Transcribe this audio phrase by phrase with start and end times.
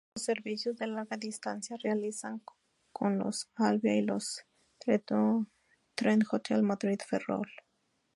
[0.15, 2.41] Los servicios de larga distancia realizan
[2.91, 4.43] con los Alvia y los
[5.95, 7.47] Trenhotel Madrid-Ferrol.